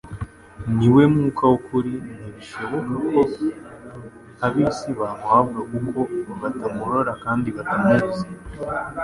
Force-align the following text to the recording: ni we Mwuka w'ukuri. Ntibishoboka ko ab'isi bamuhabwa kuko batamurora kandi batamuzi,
ni 0.77 0.87
we 0.93 1.03
Mwuka 1.13 1.43
w'ukuri. 1.51 1.93
Ntibishoboka 2.15 2.91
ko 3.09 3.21
ab'isi 4.45 4.89
bamuhabwa 4.99 5.59
kuko 5.69 5.99
batamurora 6.41 7.11
kandi 7.23 7.47
batamuzi, 7.57 8.27